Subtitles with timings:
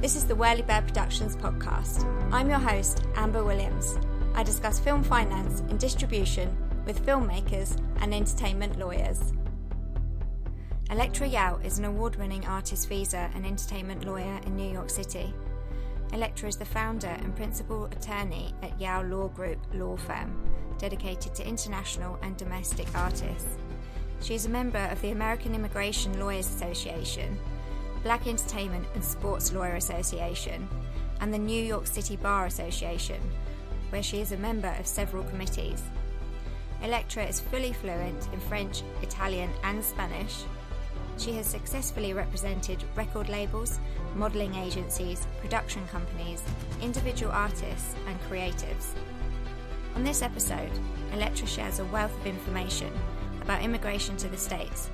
[0.00, 2.06] This is the Whirly Bird Productions podcast.
[2.32, 3.98] I'm your host, Amber Williams.
[4.34, 6.56] I discuss film finance and distribution
[6.86, 9.34] with filmmakers and entertainment lawyers.
[10.90, 15.34] Elektra Yao is an award winning artist visa and entertainment lawyer in New York City.
[16.14, 20.34] Elektra is the founder and principal attorney at Yao Law Group law firm,
[20.78, 23.58] dedicated to international and domestic artists.
[24.22, 27.38] She is a member of the American Immigration Lawyers Association
[28.02, 30.66] Black Entertainment and Sports Lawyer Association,
[31.20, 33.20] and the New York City Bar Association,
[33.90, 35.82] where she is a member of several committees.
[36.82, 40.44] Elektra is fully fluent in French, Italian, and Spanish.
[41.18, 43.78] She has successfully represented record labels,
[44.14, 46.42] modelling agencies, production companies,
[46.80, 48.94] individual artists, and creatives.
[49.94, 50.70] On this episode,
[51.12, 52.90] Elektra shares a wealth of information
[53.42, 54.88] about immigration to the States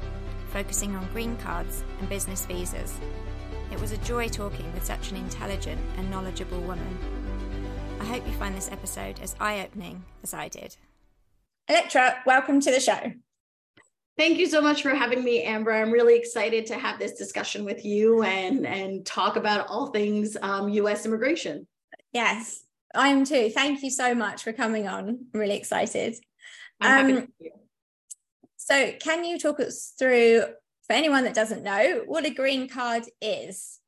[0.46, 2.98] focusing on green cards and business visas.
[3.72, 6.98] It was a joy talking with such an intelligent and knowledgeable woman.
[8.00, 10.76] I hope you find this episode as eye opening as I did.
[11.68, 13.12] Elektra, welcome to the show.
[14.16, 15.72] Thank you so much for having me, Amber.
[15.72, 20.36] I'm really excited to have this discussion with you and, and talk about all things
[20.40, 21.66] um, US immigration.
[22.12, 23.50] Yes, I am too.
[23.50, 25.08] Thank you so much for coming on.
[25.08, 26.16] I'm really excited.
[26.80, 27.28] I'm um,
[28.66, 30.42] so, can you talk us through,
[30.88, 33.78] for anyone that doesn't know, what a green card is?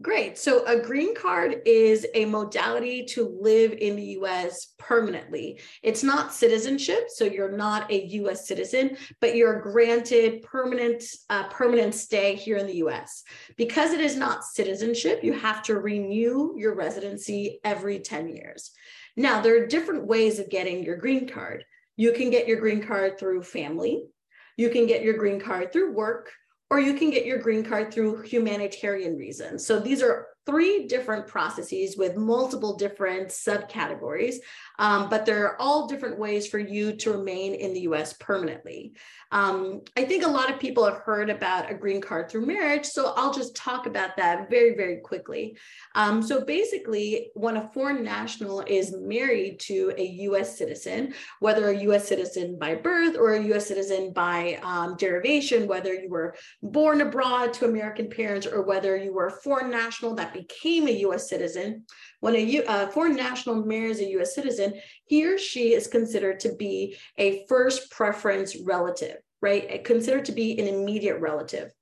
[0.00, 0.38] Great.
[0.38, 5.60] So, a green card is a modality to live in the US permanently.
[5.82, 11.94] It's not citizenship, so you're not a US citizen, but you're granted permanent uh, permanent
[11.94, 13.22] stay here in the US.
[13.58, 18.70] Because it is not citizenship, you have to renew your residency every 10 years.
[19.14, 21.66] Now, there are different ways of getting your green card.
[22.02, 24.08] You can get your green card through family,
[24.56, 26.32] you can get your green card through work,
[26.68, 29.64] or you can get your green card through humanitarian reasons.
[29.64, 34.36] So these are three different processes with multiple different subcategories,
[34.78, 38.92] um, but there are all different ways for you to remain in the US permanently.
[39.30, 42.84] Um, I think a lot of people have heard about a green card through marriage,
[42.84, 45.56] so I'll just talk about that very, very quickly.
[45.94, 51.78] Um, so basically, when a foreign national is married to a US citizen, whether a
[51.82, 57.00] US citizen by birth or a US citizen by um, derivation, whether you were born
[57.00, 61.28] abroad to American parents or whether you were a foreign national that became a US
[61.28, 61.84] citizen,
[62.20, 66.40] when a U, uh, foreign national marries a US citizen, he or she is considered
[66.40, 69.84] to be a first preference relative, right?
[69.84, 71.72] Considered to be an immediate relative.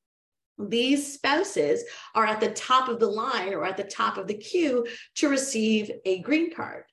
[0.69, 1.85] These spouses
[2.15, 4.87] are at the top of the line or at the top of the queue
[5.17, 6.85] to receive a green card.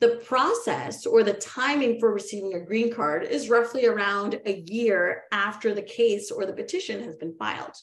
[0.00, 5.22] The process or the timing for receiving a green card is roughly around a year
[5.32, 7.74] after the case or the petition has been filed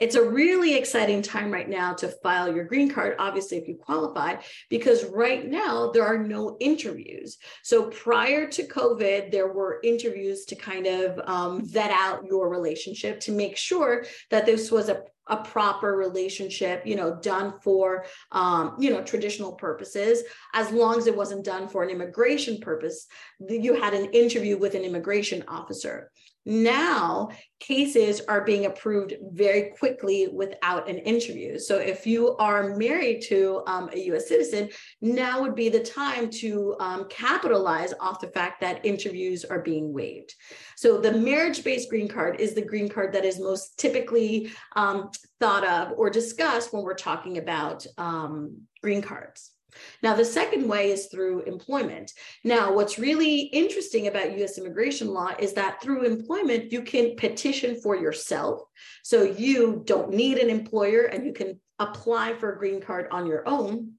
[0.00, 3.76] it's a really exciting time right now to file your green card, obviously, if you
[3.76, 4.36] qualify,
[4.68, 7.38] because right now there are no interviews.
[7.62, 13.20] So prior to COVID, there were interviews to kind of um, vet out your relationship
[13.20, 18.74] to make sure that this was a a proper relationship, you know, done for, um,
[18.80, 20.24] you know, traditional purposes,
[20.54, 23.06] as long as it wasn't done for an immigration purpose,
[23.48, 26.10] you had an interview with an immigration officer.
[26.46, 27.28] Now,
[27.58, 31.58] cases are being approved very quickly without an interview.
[31.58, 34.70] So, if you are married to um, a US citizen,
[35.02, 39.92] now would be the time to um, capitalize off the fact that interviews are being
[39.92, 40.34] waived.
[40.76, 45.10] So, the marriage based green card is the green card that is most typically um,
[45.40, 49.52] thought of or discussed when we're talking about um, green cards.
[50.02, 52.12] Now, the second way is through employment.
[52.44, 57.80] Now, what's really interesting about US immigration law is that through employment, you can petition
[57.80, 58.62] for yourself.
[59.02, 63.26] So you don't need an employer and you can apply for a green card on
[63.26, 63.94] your own.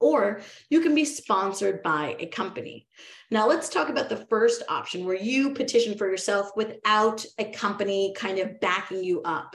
[0.00, 2.88] Or you can be sponsored by a company.
[3.30, 8.12] Now, let's talk about the first option where you petition for yourself without a company
[8.16, 9.54] kind of backing you up.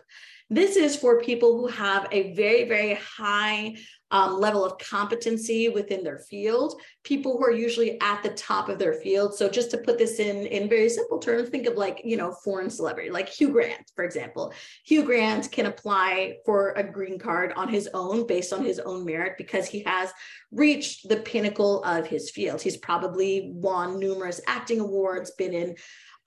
[0.50, 3.76] This is for people who have a very, very high
[4.12, 8.80] um, level of competency within their field, people who are usually at the top of
[8.80, 9.36] their field.
[9.36, 12.32] So just to put this in, in very simple terms, think of like, you know,
[12.32, 14.54] foreign celebrity, like Hugh Grant, for example.
[14.86, 19.04] Hugh Grant can apply for a green card on his own based on his own
[19.04, 20.12] merit because he has
[20.52, 22.62] reached the pinnacle of his field.
[22.62, 25.76] He's probably won numerous acting awards, been in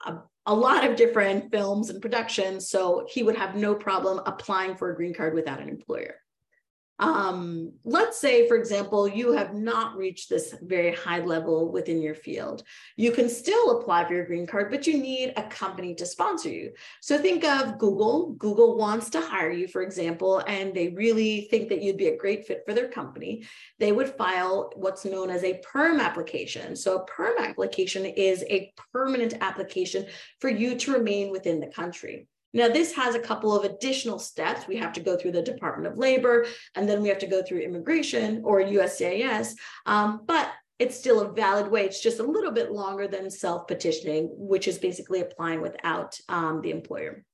[0.05, 2.69] a, a, lot of different films and productions.
[2.69, 6.17] So he would have no problem applying for a green card without an employer.
[7.01, 12.15] Um, let's say, for example, you have not reached this very high level within your
[12.15, 12.63] field.
[12.97, 16.51] You can still apply for your green card, but you need a company to sponsor
[16.51, 16.73] you.
[17.01, 18.33] So think of Google.
[18.35, 22.19] Google wants to hire you, for example, and they really think that you'd be a
[22.19, 23.45] great fit for their company.
[23.79, 26.77] They would file what's known as a perm application.
[26.77, 30.05] So a perm application is a permanent application
[30.39, 32.27] for you to remain within the country.
[32.53, 34.67] Now, this has a couple of additional steps.
[34.67, 37.43] We have to go through the Department of Labor, and then we have to go
[37.43, 39.55] through immigration or USCIS.
[39.87, 41.85] Um, but it's still a valid way.
[41.85, 46.61] It's just a little bit longer than self petitioning, which is basically applying without um,
[46.63, 47.25] the employer.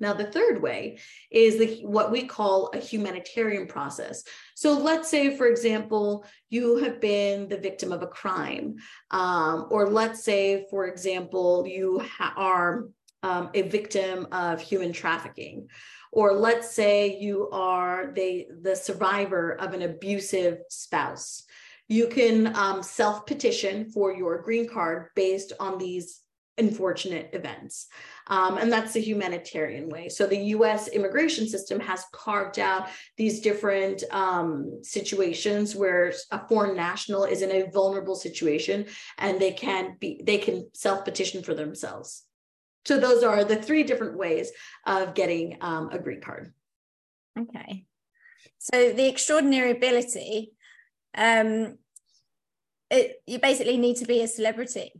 [0.00, 0.98] Now, the third way
[1.30, 4.22] is the, what we call a humanitarian process.
[4.54, 8.76] So, let's say, for example, you have been the victim of a crime,
[9.10, 12.84] um, or let's say, for example, you ha- are
[13.22, 15.68] um, a victim of human trafficking
[16.10, 21.44] or let's say you are the, the survivor of an abusive spouse
[21.88, 26.20] you can um, self petition for your green card based on these
[26.58, 27.86] unfortunate events.
[28.26, 30.08] Um, and that's the humanitarian way.
[30.08, 36.76] So the US immigration system has carved out these different um, situations where a foreign
[36.76, 38.86] national is in a vulnerable situation
[39.18, 42.24] and they can be they can self-petition for themselves.
[42.84, 44.50] So those are the three different ways
[44.86, 46.52] of getting um, a green card.
[47.38, 47.84] Okay.
[48.58, 50.52] So the extraordinary ability,
[51.16, 51.78] um,
[52.90, 54.92] it, you basically need to be a celebrity.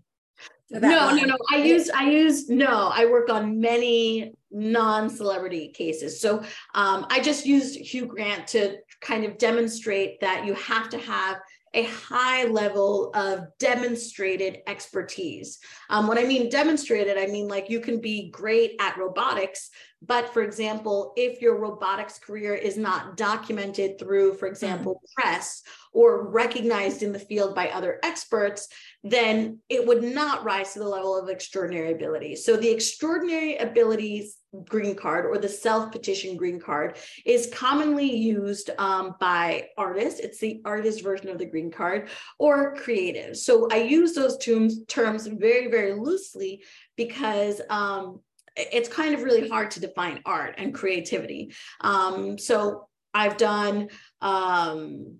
[0.71, 1.37] No, no, no.
[1.51, 2.91] I use I use no.
[2.93, 6.21] I work on many non-celebrity cases.
[6.21, 6.43] So
[6.75, 11.39] um, I just used Hugh Grant to kind of demonstrate that you have to have
[11.79, 15.61] a high level of demonstrated expertise.
[15.89, 19.71] Um, when I mean demonstrated, I mean like you can be great at robotics,
[20.03, 25.23] but for example, if your robotics career is not documented through, for example, mm-hmm.
[25.23, 28.67] press or recognized in the field by other experts,
[29.05, 32.35] then it would not rise to the level of extraordinary ability.
[32.35, 36.97] So the extraordinary abilities green card or the self-petition green card
[37.27, 40.21] is commonly used um, by artists.
[40.21, 42.09] It's the artist version of the green card
[42.39, 43.37] or creative.
[43.37, 46.65] So I use those terms, terms very, very loosely
[46.97, 48.21] because um,
[48.57, 51.53] it's kind of really hard to define art and creativity.
[51.81, 53.89] Um, so I've done
[54.21, 55.19] um,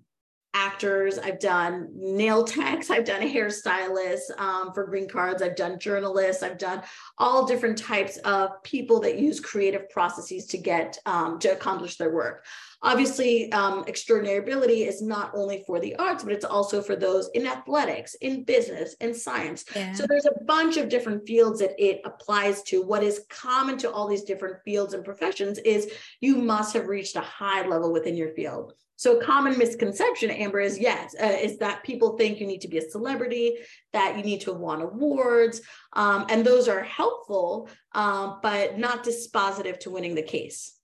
[0.59, 5.79] actors, I've done nail techs, I've done a hairstylist um, for green cards, I've done
[5.79, 6.81] journalists, I've done
[7.17, 12.11] all different types of people that use creative processes to get um, to accomplish their
[12.11, 12.45] work.
[12.81, 17.29] Obviously, um, extraordinary ability is not only for the arts, but it's also for those
[17.33, 19.65] in athletics, in business, in science.
[19.75, 19.93] Yeah.
[19.93, 22.81] So there's a bunch of different fields that it applies to.
[22.81, 25.91] What is common to all these different fields and professions is
[26.21, 28.73] you must have reached a high level within your field.
[28.99, 32.67] So a common misconception, Amber, is yes, uh, is that people think you need to
[32.67, 33.55] be a celebrity,
[33.93, 35.61] that you need to have won awards,
[35.93, 40.75] um, and those are helpful, um, but not dispositive to winning the case.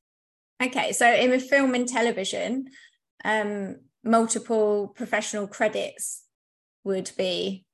[0.64, 2.70] Okay, so in film and television,
[3.26, 6.24] um, multiple professional credits
[6.86, 7.66] would be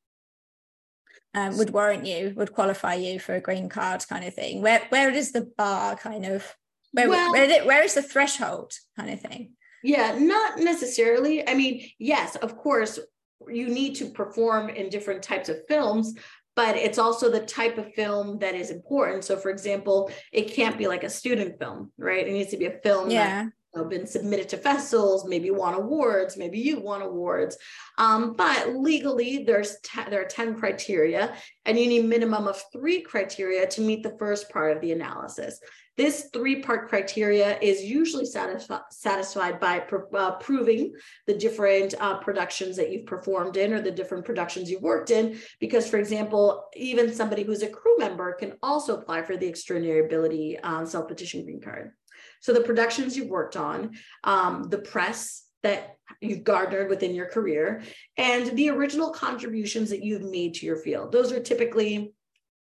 [1.35, 4.63] um, would warrant you, would qualify you for a green card kind of thing.
[4.63, 6.55] Where where does the bar kind of
[6.93, 9.51] where well, where, where is the threshold kind of thing?
[9.83, 11.47] Yeah, not necessarily.
[11.47, 12.99] I mean, yes, of course,
[13.47, 16.13] you need to perform in different types of films,
[16.55, 19.23] but it's also the type of film that is important.
[19.23, 22.27] So, for example, it can't be like a student film, right?
[22.27, 23.47] It needs to be a film yeah.
[23.73, 27.57] that been submitted to festivals, maybe won awards, maybe you won awards.
[27.97, 31.33] Um, but legally, there's te- there are 10 criteria,
[31.65, 35.59] and you need minimum of three criteria to meet the first part of the analysis.
[35.98, 40.93] This three part criteria is usually satisfi- satisfied by pr- uh, proving
[41.27, 45.39] the different uh, productions that you've performed in or the different productions you've worked in.
[45.60, 50.05] Because, for example, even somebody who's a crew member can also apply for the extraordinary
[50.05, 51.91] ability uh, self petition green card.
[52.39, 53.91] So, the productions you've worked on,
[54.24, 57.83] um, the press that you've garnered within your career,
[58.17, 61.12] and the original contributions that you've made to your field.
[61.12, 62.13] Those are typically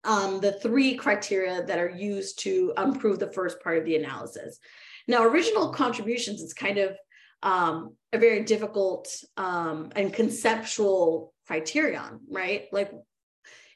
[0.06, 4.60] um, the three criteria that are used to improve the first part of the analysis.
[5.08, 6.96] Now, original contributions is kind of
[7.44, 9.08] um, a very difficult
[9.38, 12.68] um, and conceptual criterion, right?
[12.72, 12.92] Like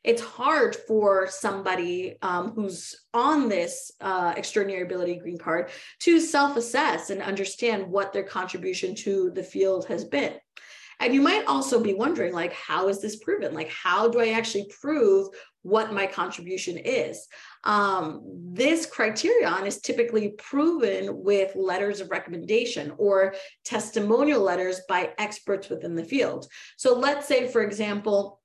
[0.03, 5.69] it's hard for somebody um, who's on this uh, extraordinary ability green card
[6.00, 10.33] to self-assess and understand what their contribution to the field has been.
[11.01, 13.53] And you might also be wondering, like, how is this proven?
[13.53, 15.29] Like, how do I actually prove
[15.63, 17.28] what my contribution is.
[17.63, 18.22] Um,
[18.54, 23.36] this criterion is typically proven with letters of recommendation or
[23.66, 26.48] testimonial letters by experts within the field.
[26.78, 28.39] So let's say, for example,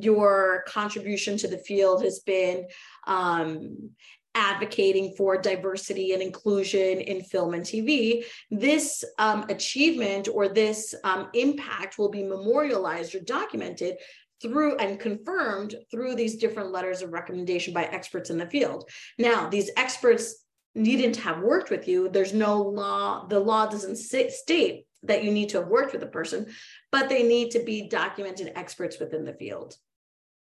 [0.00, 2.66] your contribution to the field has been
[3.06, 3.90] um,
[4.34, 11.28] advocating for diversity and inclusion in film and TV, this um, achievement or this um,
[11.34, 13.96] impact will be memorialized or documented
[14.42, 18.88] through and confirmed through these different letters of recommendation by experts in the field.
[19.18, 20.44] Now, these experts
[20.74, 22.08] needn't have worked with you.
[22.08, 26.06] There's no law, the law doesn't state that you need to have worked with a
[26.06, 26.46] person,
[26.92, 29.76] but they need to be documented experts within the field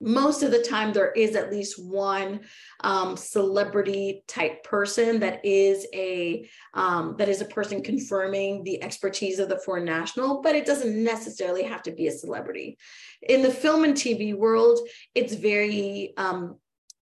[0.00, 2.40] most of the time there is at least one
[2.80, 9.38] um, celebrity type person that is a um, that is a person confirming the expertise
[9.38, 12.76] of the foreign national but it doesn't necessarily have to be a celebrity.
[13.22, 14.78] In the film and tv world
[15.14, 16.56] it's very um,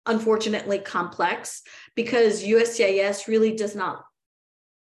[0.05, 1.63] unfortunately complex
[1.95, 4.05] because uscis really does not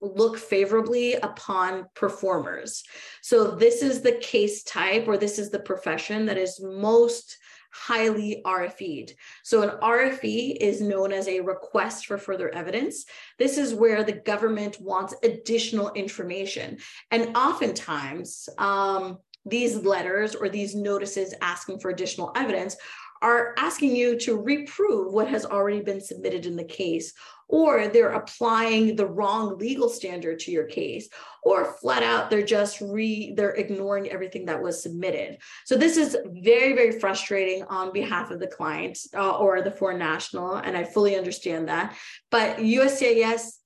[0.00, 2.82] look favorably upon performers.
[3.22, 7.38] So this is the case type or this is the profession that is most
[7.72, 9.14] highly RFE'd.
[9.42, 13.04] So an RFE is known as a request for further evidence.
[13.38, 16.78] This is where the government wants additional information.
[17.10, 22.76] And oftentimes, um, these letters or these notices asking for additional evidence
[23.22, 27.14] are asking you to reprove what has already been submitted in the case,
[27.48, 31.08] or they're applying the wrong legal standard to your case,
[31.42, 35.38] or flat out they're just re they're ignoring everything that was submitted.
[35.64, 39.98] So this is very very frustrating on behalf of the client uh, or the foreign
[39.98, 41.96] national, and I fully understand that.
[42.30, 43.58] But USCIS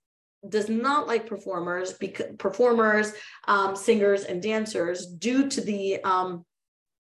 [0.49, 3.13] does not like performers because performers,
[3.49, 6.45] um, singers, and dancers due to the um,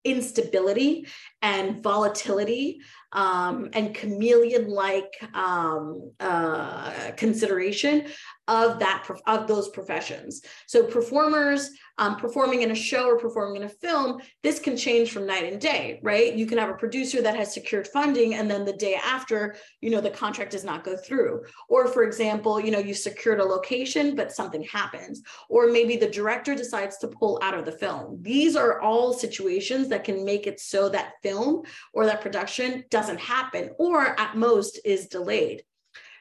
[0.05, 1.07] instability
[1.43, 2.81] and volatility
[3.13, 8.07] um, and chameleon like um, uh, consideration
[8.51, 10.43] of that of those professions.
[10.67, 15.13] So performers um, performing in a show or performing in a film this can change
[15.13, 16.35] from night and day right?
[16.35, 19.91] You can have a producer that has secured funding and then the day after you
[19.91, 21.45] know the contract does not go through.
[21.69, 25.23] Or for example you know you secured a location but something happens.
[25.49, 28.19] Or maybe the director decides to pull out of the film.
[28.21, 33.21] These are all situations that can make it so that film or that production doesn't
[33.21, 35.63] happen or at most is delayed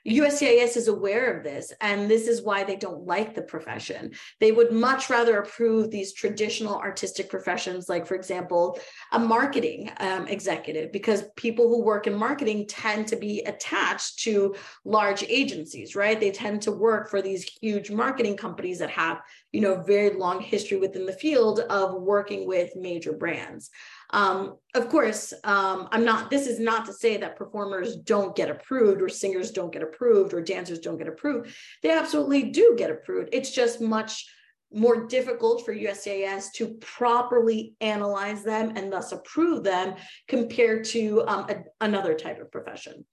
[0.08, 4.12] USCIS is aware of this, and this is why they don't like the profession.
[4.40, 8.80] They would much rather approve these traditional artistic professions, like, for example,
[9.12, 14.56] a marketing um, executive, because people who work in marketing tend to be attached to
[14.86, 16.20] large agencies, right?
[16.20, 20.42] They tend to work for these huge marketing companies that have, you know, very long
[20.42, 23.70] history within the field of working with major brands.
[24.12, 28.50] Um, of course, um, I'm not, this is not to say that performers don't get
[28.50, 31.54] approved or singers don't get approved or dancers don't get approved.
[31.84, 33.30] They absolutely do get approved.
[33.32, 34.26] It's just much
[34.72, 39.96] more difficult for USCIS to properly analyze them and thus approve them
[40.28, 43.06] compared to um, a, another type of profession.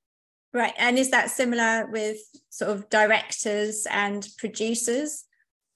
[0.52, 0.74] Right.
[0.78, 5.24] And is that similar with sort of directors and producers,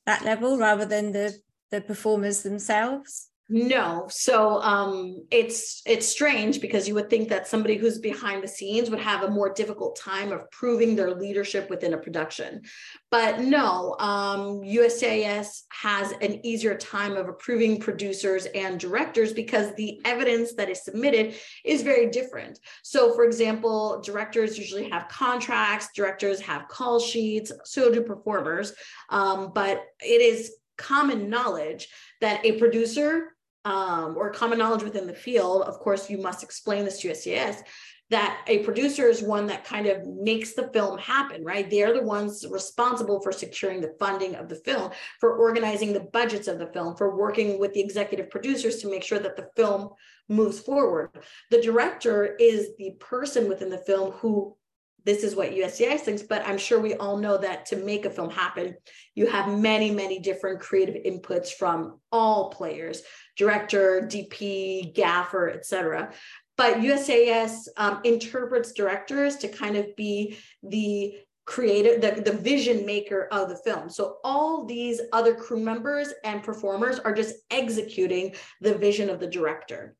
[0.07, 1.35] that level, rather than the,
[1.71, 3.30] the performers themselves?
[3.53, 8.49] No, so um, it's it's strange because you would think that somebody who's behind the
[8.49, 12.63] scenes would have a more difficult time of proving their leadership within a production,
[13.11, 20.55] but no, um, has an easier time of approving producers and directors because the evidence
[20.55, 22.61] that is submitted is very different.
[22.85, 28.75] So, for example, directors usually have contracts, directors have call sheets, so do performers,
[29.09, 31.89] um, but it is common knowledge
[32.21, 33.33] that a producer
[33.65, 37.63] um, or common knowledge within the field, of course, you must explain this to USCIS,
[38.11, 41.71] that a producer is one that kind of makes the film happen, right?
[41.71, 44.91] They're the ones responsible for securing the funding of the film,
[45.21, 49.05] for organizing the budgets of the film, for working with the executive producers to make
[49.05, 49.91] sure that the film
[50.29, 51.11] moves forward.
[51.53, 54.57] The director is the person within the film who
[55.05, 58.11] this is what USCIS thinks, but I'm sure we all know that to make a
[58.11, 58.77] film happen,
[59.15, 63.03] you have many, many different creative inputs from all players,
[63.41, 66.13] director, DP, gaffer, etc.
[66.59, 71.15] But USCIS um, interprets directors to kind of be the
[71.47, 73.89] creative, the, the vision maker of the film.
[73.89, 79.27] So all these other crew members and performers are just executing the vision of the
[79.27, 79.97] director.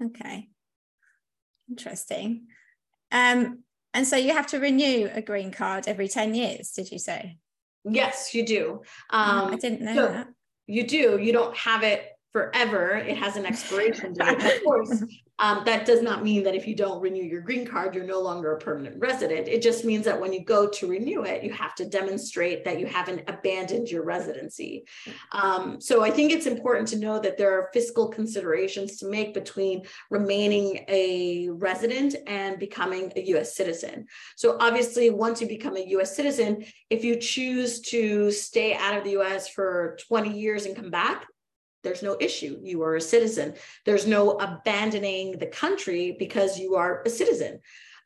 [0.00, 0.48] Okay.
[1.68, 2.46] Interesting.
[3.10, 3.64] Um,
[3.94, 7.38] and so you have to renew a green card every 10 years, did you say?
[7.84, 8.82] Yes, you do.
[9.10, 10.28] Um, I didn't know so that.
[10.68, 11.18] You do.
[11.18, 12.96] You don't have it forever.
[12.96, 14.42] It has an expiration date.
[14.42, 15.04] of course,
[15.38, 18.20] um, that does not mean that if you don't renew your green card, you're no
[18.20, 19.48] longer a permanent resident.
[19.48, 22.80] It just means that when you go to renew it, you have to demonstrate that
[22.80, 24.84] you haven't abandoned your residency.
[25.32, 29.34] Um, so I think it's important to know that there are fiscal considerations to make
[29.34, 34.06] between remaining a resident and becoming a US citizen.
[34.36, 39.04] So obviously, once you become a US citizen, if you choose to stay out of
[39.04, 41.26] the US for 20 years and come back,
[41.82, 42.58] there's no issue.
[42.62, 43.54] You are a citizen.
[43.84, 47.60] There's no abandoning the country because you are a citizen.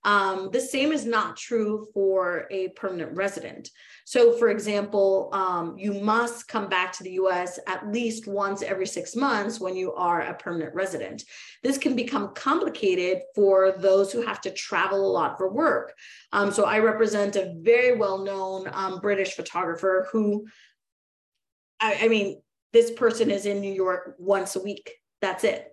[0.07, 3.71] Um, the same is not true for a permanent resident.
[4.05, 8.87] So, for example, um, you must come back to the US at least once every
[8.87, 11.25] six months when you are a permanent resident.
[11.65, 15.93] This can become complicated for those who have to travel a lot for work.
[16.33, 20.47] Um, so, I represent a very well known um, British photographer who,
[21.81, 22.41] I, I mean,
[22.73, 24.93] this person is in New York once a week.
[25.21, 25.69] That's it.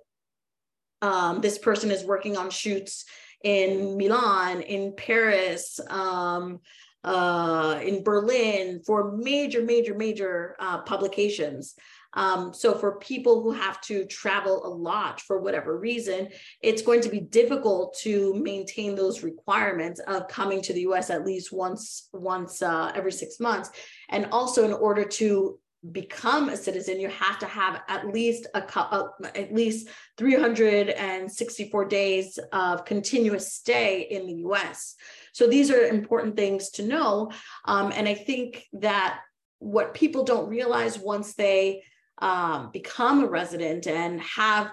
[1.01, 3.05] Um, this person is working on shoots
[3.43, 6.59] in Milan, in Paris, um,
[7.03, 11.75] uh, in Berlin for major, major, major uh, publications.
[12.13, 16.29] Um, so for people who have to travel a lot for whatever reason,
[16.61, 21.09] it's going to be difficult to maintain those requirements of coming to the U.S.
[21.09, 23.71] at least once, once uh, every six months,
[24.09, 25.59] and also in order to
[25.91, 32.39] become a citizen, you have to have at least a uh, at least 364 days
[32.51, 34.95] of continuous stay in the U.S.
[35.33, 37.31] So these are important things to know,
[37.65, 39.19] um, and I think that
[39.59, 41.83] what people don't realize once they
[42.19, 44.71] um, become a resident and have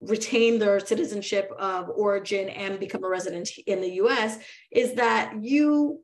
[0.00, 4.38] retained their citizenship of origin and become a resident in the US
[4.70, 6.02] is that you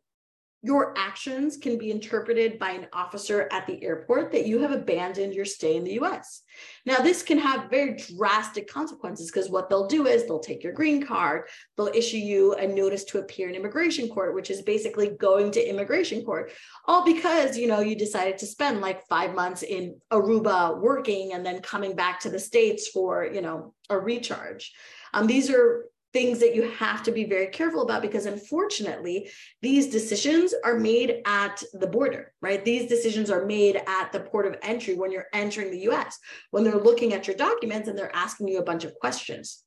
[0.64, 5.34] your actions can be interpreted by an officer at the airport that you have abandoned
[5.34, 6.40] your stay in the US.
[6.86, 10.72] Now, this can have very drastic consequences because what they'll do is they'll take your
[10.72, 15.08] green card, they'll issue you a notice to appear in immigration court, which is basically
[15.08, 16.50] going to immigration court,
[16.86, 21.44] all because you know you decided to spend like five months in Aruba working and
[21.44, 24.72] then coming back to the States for you know a recharge.
[25.12, 29.28] Um, these are things that you have to be very careful about because unfortunately
[29.60, 34.46] these decisions are made at the border right these decisions are made at the port
[34.46, 36.18] of entry when you're entering the US
[36.52, 39.64] when they're looking at your documents and they're asking you a bunch of questions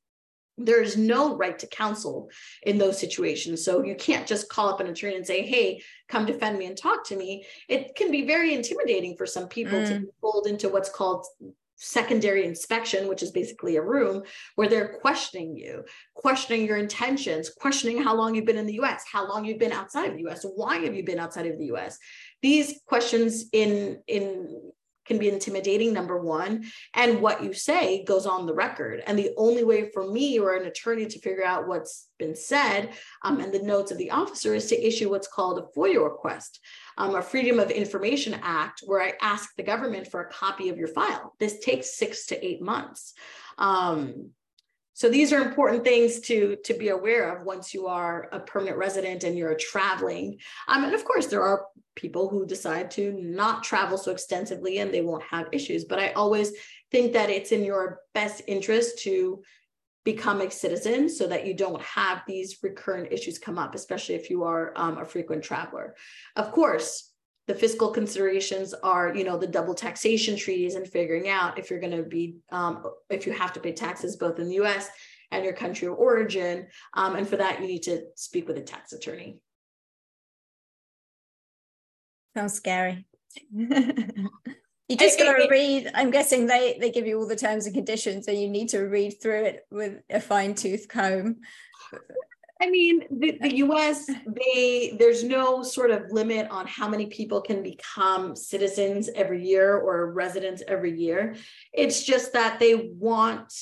[0.57, 2.29] there is no right to counsel
[2.63, 3.63] in those situations.
[3.63, 6.75] So you can't just call up an attorney and say, hey, come defend me and
[6.75, 7.45] talk to me.
[7.69, 9.88] It can be very intimidating for some people mm.
[9.88, 11.27] to be pulled into what's called
[11.77, 14.23] secondary inspection, which is basically a room
[14.55, 15.83] where they're questioning you,
[16.15, 19.71] questioning your intentions, questioning how long you've been in the US, how long you've been
[19.71, 21.97] outside of the US, why have you been outside of the US.
[22.41, 24.71] These questions in in
[25.07, 26.65] can be intimidating, number one.
[26.93, 29.01] And what you say goes on the record.
[29.07, 32.89] And the only way for me or an attorney to figure out what's been said
[33.23, 36.59] um, and the notes of the officer is to issue what's called a FOIA request,
[36.97, 40.77] um, a Freedom of Information Act, where I ask the government for a copy of
[40.77, 41.33] your file.
[41.39, 43.13] This takes six to eight months.
[43.57, 44.31] Um,
[44.97, 48.77] so these are important things to, to be aware of once you are a permanent
[48.77, 50.39] resident and you're traveling.
[50.67, 54.91] Um, and of course, there are people who decide to not travel so extensively and
[54.91, 55.86] they won't have issues.
[55.86, 56.51] But I always
[56.89, 59.43] think that it's in your best interest to
[60.03, 64.31] become a citizen so that you don't have these recurrent issues come up, especially if
[64.31, 65.93] you are um, a frequent traveler.
[66.36, 67.13] Of course,
[67.47, 71.79] the fiscal considerations are you know the double taxation treaties and figuring out if you're
[71.79, 74.88] going to be um, if you have to pay taxes both in the us
[75.31, 78.62] and your country of origin um, and for that you need to speak with a
[78.62, 79.39] tax attorney.
[82.36, 83.05] Sounds scary.
[84.89, 87.75] You just got to read i'm guessing they they give you all the terms and
[87.75, 91.41] conditions and you need to read through it with a fine tooth comb
[92.61, 97.41] I mean, the, the US, they there's no sort of limit on how many people
[97.41, 101.35] can become citizens every year or residents every year.
[101.73, 103.53] It's just that they want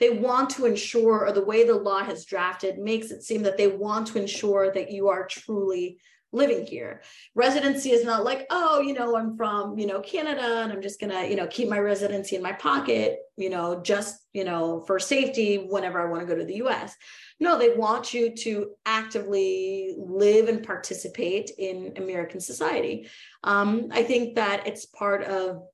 [0.00, 3.56] they want to ensure, or the way the law has drafted makes it seem that
[3.56, 5.98] they want to ensure that you are truly
[6.32, 7.02] living here.
[7.34, 10.98] Residency is not like, oh, you know, I'm from, you know, Canada and I'm just
[10.98, 14.82] going to, you know, keep my residency in my pocket, you know, just, you know,
[14.86, 16.96] for safety whenever I want to go to the US.
[17.42, 23.08] No, they want you to actively live and participate in American society.
[23.42, 25.64] Um, I think that it's part of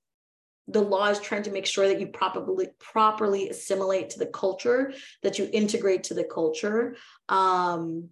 [0.67, 4.95] the law is trying to make sure that you properly properly assimilate to the culture,
[5.23, 6.97] that you integrate to the culture,
[7.29, 8.09] um,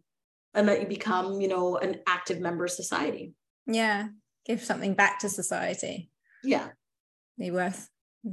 [0.52, 3.32] and that you become, you know, an active member of society.
[3.66, 4.08] Yeah,
[4.44, 6.10] give something back to society.
[6.44, 6.68] Yeah,
[7.38, 7.88] be worth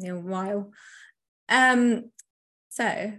[0.06, 0.74] a while.
[1.48, 2.12] Um,
[2.68, 3.14] so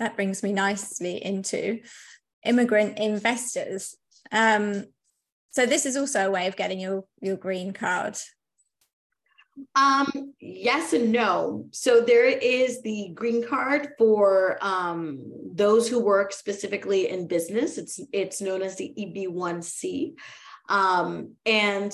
[0.00, 1.80] that brings me nicely into
[2.44, 3.94] immigrant investors.
[4.32, 4.86] Um,
[5.50, 8.16] so this is also a way of getting your your green card.
[9.74, 11.66] Um, yes and no.
[11.72, 15.20] So there is the green card for um,
[15.52, 17.78] those who work specifically in business.
[17.78, 20.14] It's it's known as the EB1C.
[20.68, 21.92] Um, and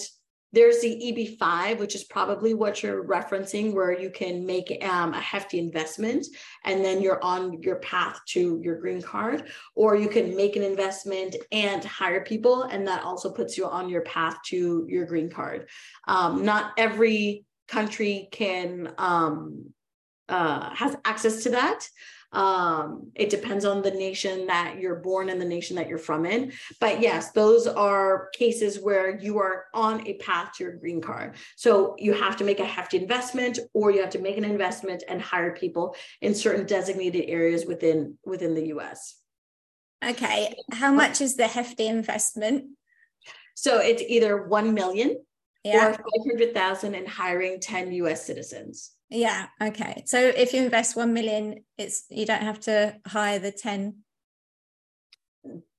[0.53, 5.21] there's the EB5, which is probably what you're referencing, where you can make um, a
[5.21, 6.27] hefty investment
[6.65, 9.51] and then you're on your path to your green card.
[9.75, 13.89] Or you can make an investment and hire people, and that also puts you on
[13.89, 15.69] your path to your green card.
[16.07, 19.73] Um, not every country can um,
[20.29, 21.89] uh, has access to that.
[22.33, 26.27] Um, it depends on the nation that you're born and the nation that you're from
[26.27, 26.53] in.
[26.81, 31.37] But yes, those are cases where you are on a path to your green card.
[31.57, 35.05] So you have to make a hefty investment or you have to make an investment
[35.09, 39.17] and hire people in certain designated areas within within the US.
[40.05, 40.55] Okay.
[40.73, 42.65] How much is the hefty investment?
[43.55, 45.17] So it's either 1 million
[45.65, 45.89] yeah.
[45.89, 48.93] or 500,000 in hiring 10 US citizens.
[49.09, 49.47] Yeah.
[49.63, 50.03] Okay.
[50.07, 53.97] So if you invest 1 million, it's you don't have to hire the 10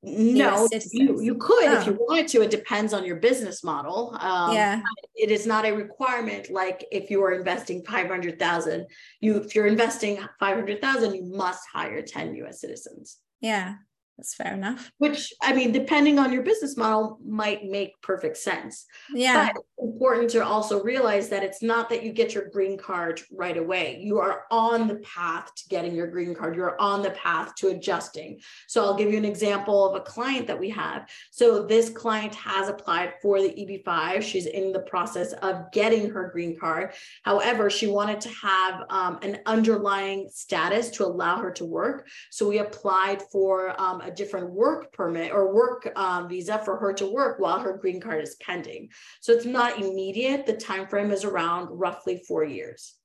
[0.03, 1.81] no you, you could oh.
[1.81, 4.79] if you wanted to it depends on your business model um, yeah
[5.15, 8.85] it is not a requirement like if you are investing 500000
[9.19, 13.75] you if you're investing 500000 you must hire 10 us citizens yeah
[14.17, 14.91] that's fair enough.
[14.97, 18.85] Which I mean, depending on your business model, might make perfect sense.
[19.13, 19.51] Yeah.
[19.53, 23.57] But important to also realize that it's not that you get your green card right
[23.57, 23.99] away.
[24.01, 26.55] You are on the path to getting your green card.
[26.55, 28.39] You're on the path to adjusting.
[28.67, 31.07] So I'll give you an example of a client that we have.
[31.31, 34.23] So this client has applied for the EB5.
[34.23, 36.93] She's in the process of getting her green card.
[37.23, 42.07] However, she wanted to have um, an underlying status to allow her to work.
[42.31, 46.93] So we applied for um, a different work permit or work um, visa for her
[46.93, 48.89] to work while her green card is pending.
[49.21, 50.45] So it's not immediate.
[50.45, 52.95] The time frame is around roughly four years.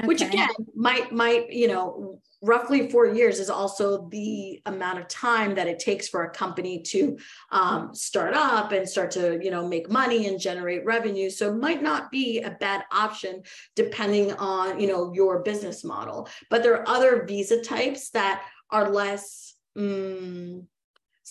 [0.00, 0.08] Okay.
[0.08, 5.54] Which again might might you know roughly four years is also the amount of time
[5.56, 7.18] that it takes for a company to
[7.50, 11.56] um, start up and start to you know make money and generate revenue so it
[11.56, 13.42] might not be a bad option
[13.74, 18.90] depending on you know your business model but there are other visa types that are
[18.90, 20.66] less um,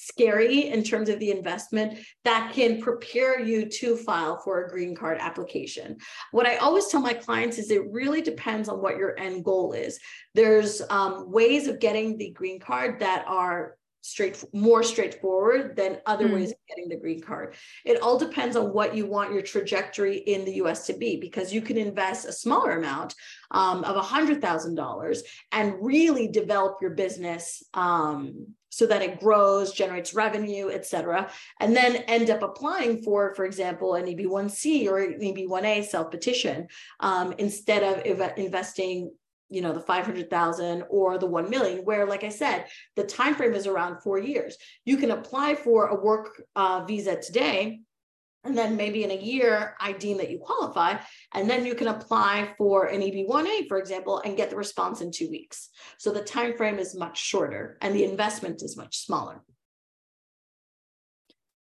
[0.08, 4.96] scary in terms of the investment that can prepare you to file for a green
[4.96, 5.98] card application.
[6.32, 9.74] What I always tell my clients is it really depends on what your end goal
[9.74, 10.00] is.
[10.34, 16.30] There's um, ways of getting the green card that are straight more straightforward than other
[16.30, 16.36] mm.
[16.36, 17.56] ways of getting the green card.
[17.84, 21.54] It all depends on what you want your trajectory in the US to be because
[21.54, 23.16] you can invest a smaller amount
[23.52, 25.20] um, of $100,000
[25.52, 31.76] and really develop your business um, so that it grows, generates revenue, et cetera, and
[31.76, 36.68] then end up applying for, for example, an EB1C or an EB1A self petition
[37.00, 39.12] um, instead of ev- investing
[39.50, 42.66] you know the 500,000 or the 1 million where like I said
[42.98, 44.58] the time frame is around 4 years.
[44.84, 47.80] You can apply for a work uh, visa today
[48.48, 50.98] and then maybe in a year I deem that you qualify
[51.34, 55.12] and then you can apply for an EB1A for example and get the response in
[55.12, 59.44] 2 weeks so the time frame is much shorter and the investment is much smaller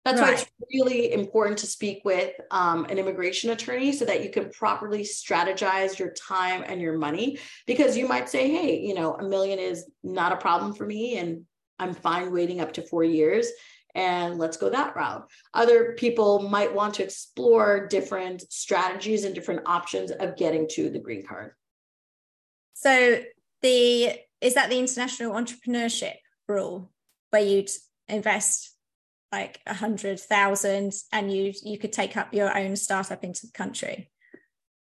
[0.07, 0.35] that's right.
[0.35, 4.49] why it's really important to speak with um, an immigration attorney so that you can
[4.51, 7.39] properly strategize your time and your money.
[7.65, 11.17] Because you might say, hey, you know, a million is not a problem for me
[11.17, 11.41] and
[11.77, 13.51] I'm fine waiting up to four years
[13.97, 15.27] and let's go that route.
[15.55, 20.99] Other people might want to explore different strategies and different options of getting to the
[20.99, 21.51] green card.
[22.75, 23.21] So
[23.63, 26.13] the is that the international entrepreneurship
[26.47, 26.91] rule
[27.31, 27.71] where you'd
[28.07, 28.75] invest
[29.31, 33.51] like a hundred thousand and you you could take up your own startup into the
[33.51, 34.11] country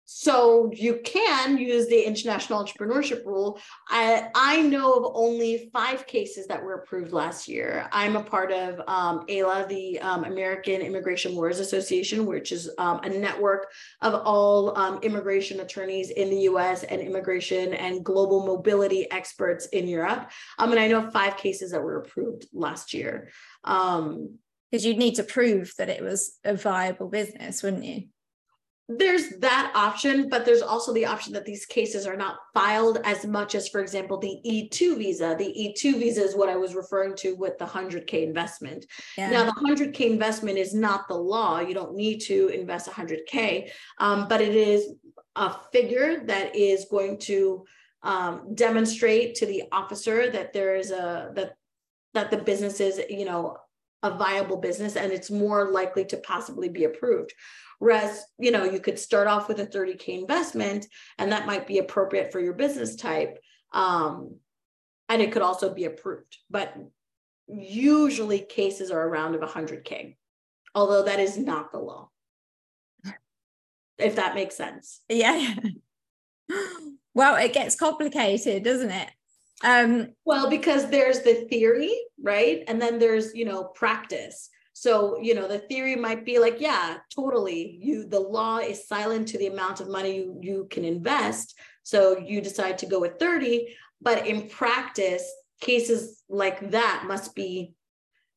[0.06, 3.58] so you can use the international entrepreneurship rule.
[3.88, 7.88] I, I know of only five cases that were approved last year.
[7.90, 13.00] I'm a part of um, AILA, the um, American Immigration Lawyers Association, which is um,
[13.02, 13.66] a network
[14.00, 19.88] of all um, immigration attorneys in the US and immigration and global mobility experts in
[19.88, 20.30] Europe.
[20.60, 23.30] Um, and I know five cases that were approved last year.
[23.64, 24.38] Um,
[24.70, 28.08] because you'd need to prove that it was a viable business, wouldn't you?
[28.88, 33.26] There's that option, but there's also the option that these cases are not filed as
[33.26, 35.34] much as, for example, the E2 visa.
[35.36, 38.86] The E2 visa is what I was referring to with the 100K investment.
[39.18, 39.30] Yeah.
[39.30, 41.58] Now, the 100K investment is not the law.
[41.58, 44.92] You don't need to invest 100K, um, but it is
[45.34, 47.64] a figure that is going to
[48.04, 51.56] um, demonstrate to the officer that there is a, that,
[52.14, 53.56] that the business is, you know,
[54.06, 57.32] a viable business and it's more likely to possibly be approved
[57.78, 60.86] Whereas, you know, you could start off with a 30K investment
[61.18, 63.38] and that might be appropriate for your business type.
[63.72, 64.36] Um,
[65.08, 66.38] and it could also be approved.
[66.48, 66.74] But
[67.46, 70.16] usually cases are around of 100K,
[70.74, 72.10] although that is not the law.
[73.98, 75.00] If that makes sense.
[75.08, 75.54] Yeah.
[77.14, 79.08] well, it gets complicated, doesn't it?
[79.64, 82.62] Um, well, because there's the theory, right?
[82.68, 84.50] And then there's, you know, practice.
[84.74, 87.78] So, you know, the theory might be like, yeah, totally.
[87.80, 91.58] You the law is silent to the amount of money you, you can invest.
[91.82, 93.74] So you decide to go with 30.
[94.02, 95.26] But in practice,
[95.60, 97.72] cases like that must be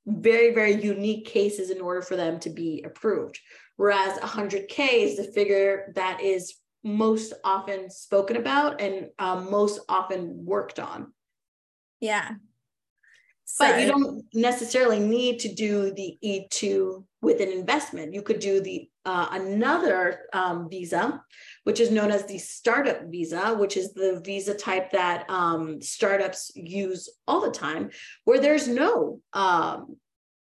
[0.07, 3.37] very, very unique cases in order for them to be approved.
[3.75, 10.45] Whereas 100K is the figure that is most often spoken about and um, most often
[10.45, 11.13] worked on.
[11.99, 12.31] Yeah,
[13.51, 18.13] so, but you don't necessarily need to do the E2 with an investment.
[18.13, 21.23] You could do the uh, another um, visa,
[21.63, 26.51] which is known as the startup visa, which is the visa type that um, startups
[26.53, 27.89] use all the time,
[28.23, 29.95] where there's no um,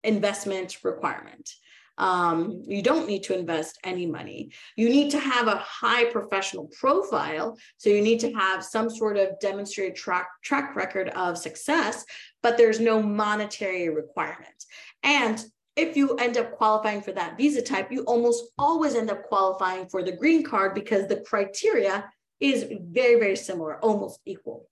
[0.04, 1.50] investment requirement.
[1.98, 4.50] Um, you don't need to invest any money.
[4.76, 7.58] You need to have a high professional profile.
[7.76, 12.04] So you need to have some sort of demonstrated track, track record of success,
[12.42, 14.64] but there's no monetary requirement.
[15.02, 15.44] And
[15.76, 19.88] if you end up qualifying for that visa type, you almost always end up qualifying
[19.88, 24.68] for the green card because the criteria is very, very similar, almost equal.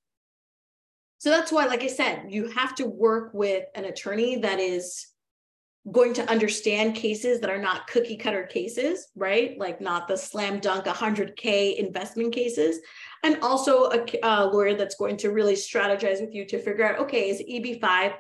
[1.19, 5.07] So that's why, like I said, you have to work with an attorney that is
[5.90, 9.59] going to understand cases that are not cookie cutter cases, right?
[9.59, 12.81] Like not the slam dunk 100K investment cases.
[13.23, 17.31] And also a, lawyer that's going to really strategize with you to figure out, okay,
[17.31, 18.14] is EB5,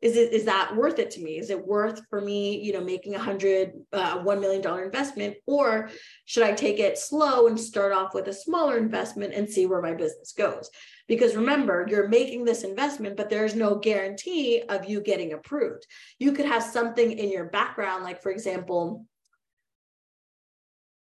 [0.00, 1.38] is it is that worth it to me?
[1.38, 5.36] Is it worth for me, you know, making a hundred, uh, $1 million investment?
[5.46, 5.90] Or
[6.24, 9.82] should I take it slow and start off with a smaller investment and see where
[9.82, 10.70] my business goes?
[11.08, 15.86] Because remember, you're making this investment, but there's no guarantee of you getting approved.
[16.18, 19.06] You could have something in your background, like, for example,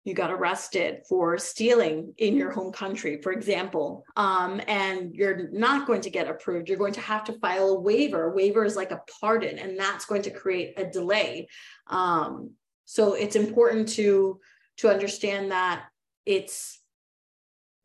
[0.05, 5.87] you got arrested for stealing in your home country, for example, um, and you're not
[5.87, 6.67] going to get approved.
[6.67, 8.29] You're going to have to file a waiver.
[8.29, 11.47] A waiver is like a pardon, and that's going to create a delay.
[11.87, 12.51] Um,
[12.85, 14.39] so it's important to
[14.77, 15.85] to understand that
[16.25, 16.81] it's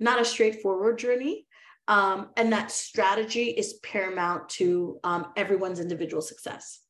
[0.01, 1.47] not a straightforward journey
[1.89, 6.81] um, and that strategy is paramount to um, everyone's individual success.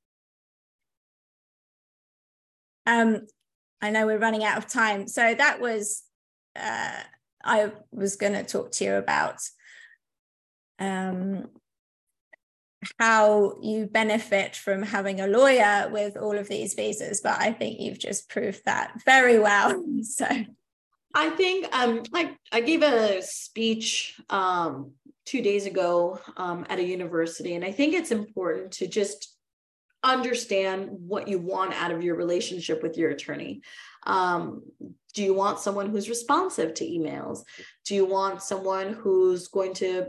[2.85, 3.27] Um,
[3.81, 5.07] I know we're running out of time.
[5.07, 6.03] So that was,
[6.57, 7.01] uh,
[7.45, 9.37] I was going to talk to you about
[10.81, 11.47] um,
[12.99, 17.79] how you benefit from having a lawyer with all of these visas, but I think
[17.79, 19.85] you've just proved that very well.
[20.03, 20.27] So
[21.15, 24.93] I think um, I, I gave a speech um,
[25.25, 29.35] two days ago um, at a university, and I think it's important to just
[30.05, 33.63] understand what you want out of your relationship with your attorney.
[34.07, 34.63] Um,
[35.15, 37.41] do you want someone who's responsive to emails?
[37.85, 40.07] Do you want someone who's going to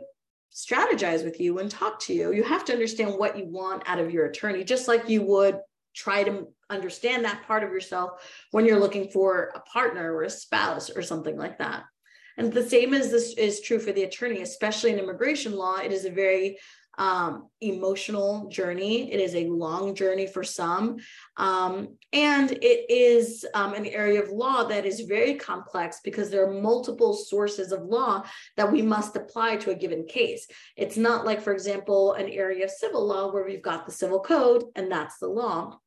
[0.53, 2.31] strategize with you and talk to you?
[2.33, 5.59] You have to understand what you want out of your attorney, just like you would
[5.95, 8.21] try to understand that part of yourself
[8.51, 11.83] when you're looking for a partner or a spouse or something like that.
[12.37, 15.91] And the same as this is true for the attorney, especially in immigration law, it
[15.91, 16.57] is a very
[16.99, 19.11] um, emotional journey.
[19.11, 20.97] It is a long journey for some.
[21.37, 26.45] Um, and it is um, an area of law that is very complex because there
[26.45, 28.23] are multiple sources of law
[28.57, 30.45] that we must apply to a given case.
[30.75, 34.19] It's not like, for example, an area of civil law where we've got the civil
[34.19, 35.79] code and that's the law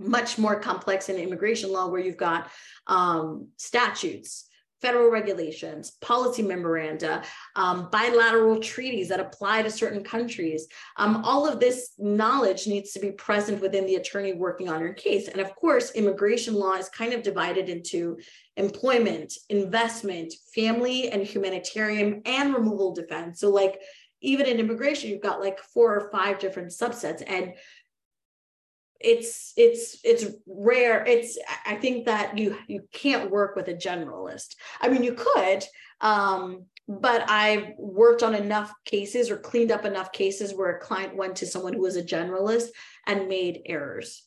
[0.00, 2.48] much more complex in immigration law where you've got
[2.86, 4.48] um, statutes
[4.80, 7.22] federal regulations policy memoranda
[7.56, 10.66] um, bilateral treaties that apply to certain countries.
[10.96, 14.92] Um, all of this knowledge needs to be present within the attorney working on your
[14.92, 15.28] case.
[15.28, 18.18] And of course immigration law is kind of divided into
[18.56, 23.40] employment investment family and humanitarian and removal defense.
[23.40, 23.80] So like
[24.20, 27.22] even in immigration you've got like four or five different subsets.
[27.26, 27.54] And
[29.00, 31.04] it's it's it's rare.
[31.06, 34.56] It's i think that you you can't work with a generalist.
[34.80, 35.64] I mean you could
[36.00, 41.16] um but i've worked on enough cases or cleaned up enough cases where a client
[41.16, 42.68] went to someone who was a generalist
[43.06, 44.24] and made errors.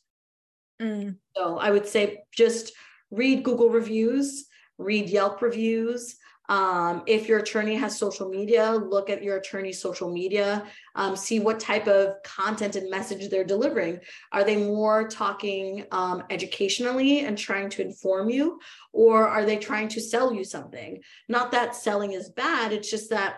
[0.82, 1.18] Mm.
[1.36, 2.74] so i would say just
[3.12, 4.46] read google reviews
[4.78, 6.16] read yelp reviews
[6.52, 11.40] um, if your attorney has social media, look at your attorney's social media, um, see
[11.40, 14.02] what type of content and message they're delivering.
[14.34, 18.60] Are they more talking um, educationally and trying to inform you,
[18.92, 21.02] or are they trying to sell you something?
[21.30, 23.38] Not that selling is bad, it's just that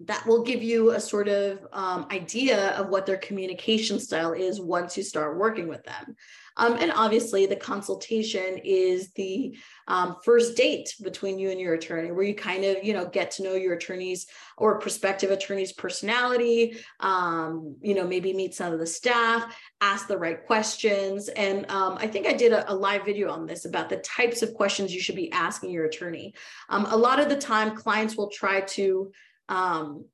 [0.00, 4.60] that will give you a sort of um, idea of what their communication style is
[4.60, 6.16] once you start working with them.
[6.58, 9.56] Um, and obviously, the consultation is the
[9.88, 13.30] um, first date between you and your attorney, where you kind of, you know, get
[13.32, 16.78] to know your attorney's or prospective attorney's personality.
[17.00, 21.28] Um, you know, maybe meet some of the staff, ask the right questions.
[21.28, 24.42] And um, I think I did a, a, live video on this about the types
[24.42, 26.34] of questions you should be asking your attorney.
[26.70, 29.12] Um, a lot of the time, clients will try to
[29.48, 30.04] um,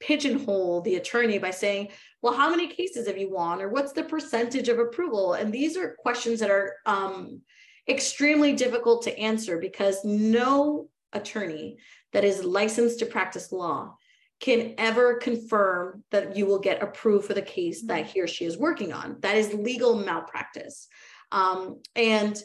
[0.00, 1.88] pigeonhole the attorney by saying,
[2.20, 3.62] well, how many cases have you won?
[3.62, 5.34] Or what's the percentage of approval?
[5.34, 7.42] And these are questions that are um,
[7.88, 11.78] extremely difficult to answer because no attorney
[12.12, 13.96] that is licensed to practice law
[14.40, 18.44] can ever confirm that you will get approved for the case that he or she
[18.44, 19.16] is working on.
[19.20, 20.88] That is legal malpractice.
[21.30, 22.36] Um, and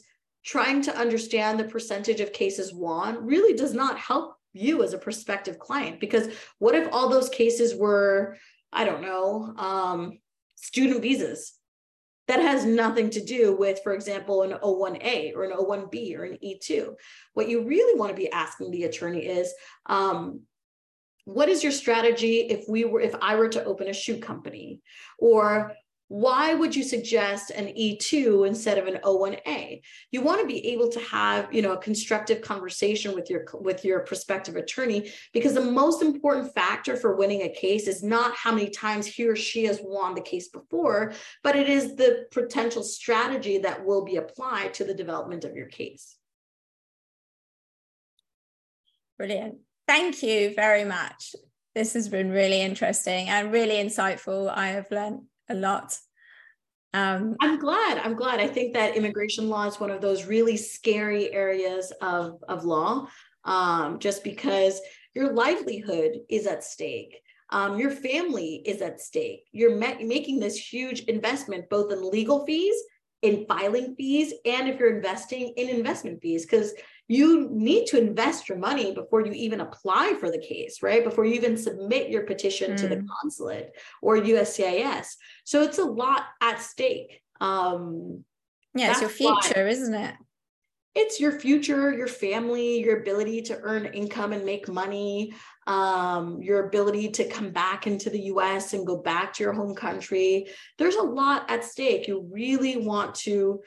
[0.45, 4.97] trying to understand the percentage of cases won really does not help you as a
[4.97, 8.37] prospective client because what if all those cases were
[8.71, 10.19] I don't know, um,
[10.55, 11.53] student visas.
[12.27, 16.37] That has nothing to do with, for example, an O1A or an O1B or an
[16.43, 16.93] E2.
[17.33, 19.53] What you really want to be asking the attorney is,
[19.85, 20.41] um,
[21.23, 24.81] what is your strategy if we were if I were to open a shoe company?
[25.19, 25.73] Or
[26.09, 29.81] why would you suggest an E2 instead of an O1A?
[30.11, 33.83] You want to be able to have, you know, a constructive conversation with your with
[33.83, 38.53] your prospective attorney because the most important factor for winning a case is not how
[38.53, 42.83] many times he or she has won the case before, but it is the potential
[42.83, 46.15] strategy that will be applied to the development of your case.
[49.17, 49.55] Brilliant.
[49.87, 51.35] Thank you very much.
[51.75, 54.49] This has been really interesting and really insightful.
[54.49, 55.97] I have learned a lot.
[56.93, 57.99] Um, I'm glad.
[57.99, 58.39] I'm glad.
[58.39, 63.07] I think that immigration law is one of those really scary areas of, of law,
[63.43, 64.81] um, just because
[65.13, 67.21] your livelihood is at stake.
[67.49, 69.45] Um, your family is at stake.
[69.51, 72.75] You're making this huge investment, both in legal fees,
[73.21, 76.73] in filing fees, and if you're investing in investment fees, because
[77.07, 81.03] you need to invest your money before you even apply for the case, right?
[81.03, 82.77] Before you even submit your petition mm.
[82.77, 83.07] to the mm.
[83.21, 85.15] consulate or USCIS.
[85.45, 87.21] So it's a lot at stake.
[87.39, 88.25] Um,
[88.73, 89.69] yeah, it's your future, why.
[89.69, 90.15] isn't it?
[90.95, 95.33] It's your future, your family, your ability to earn income and make money,
[95.67, 99.75] um, your ability to come back into the US and go back to your home
[99.75, 100.47] country.
[100.77, 102.07] There's a lot at stake.
[102.07, 103.61] You really want to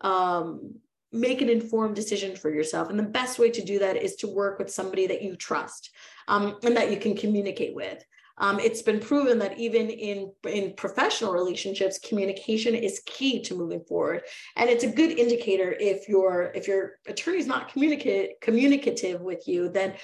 [0.00, 0.76] um,
[1.16, 2.90] make an informed decision for yourself.
[2.90, 5.90] And the best way to do that is to work with somebody that you trust
[6.28, 8.04] um, and that you can communicate with.
[8.38, 13.80] Um, it's been proven that even in, in professional relationships, communication is key to moving
[13.80, 14.22] forward.
[14.56, 19.48] And it's a good indicator if your if your attorney is not communicate communicative with
[19.48, 19.94] you, then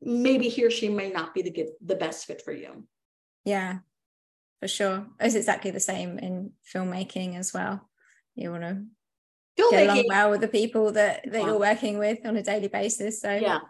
[0.00, 2.84] maybe he or she may not be the good the best fit for you.
[3.44, 3.78] Yeah,
[4.60, 5.06] for sure.
[5.20, 7.88] It's exactly the same in filmmaking as well.
[8.34, 8.82] You want to
[9.70, 13.20] get along well with the people that, that you're working with on a daily basis.
[13.20, 13.60] So yeah.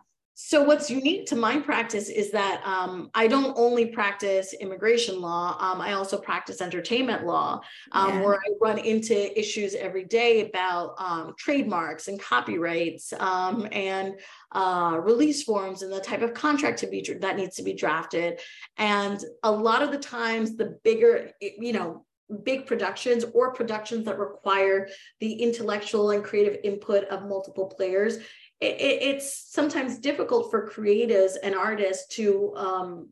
[0.41, 5.57] So what's unique to my practice is that um, I don't only practice immigration law.
[5.59, 8.21] Um, I also practice entertainment law, um, yeah.
[8.23, 14.15] where I run into issues every day about um, trademarks and copyrights um, and
[14.53, 18.39] uh, release forms and the type of contract to be that needs to be drafted.
[18.77, 22.07] And a lot of the times, the bigger, you know,
[22.43, 24.89] big productions or productions that require
[25.21, 28.19] the intellectual and creative input of multiple players
[28.61, 33.09] it, it, it's sometimes difficult for creatives and artists to um,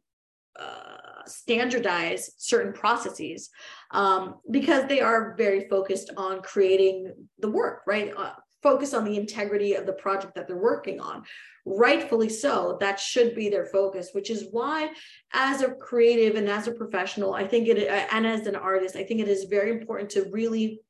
[0.58, 3.50] uh, standardize certain processes
[3.90, 8.12] um, because they are very focused on creating the work right?
[8.16, 11.22] Uh, focus on the integrity of the project that they're working on
[11.66, 14.88] rightfully so that should be their focus which is why
[15.32, 17.76] as a creative and as a professional i think it
[18.12, 20.80] and as an artist i think it is very important to really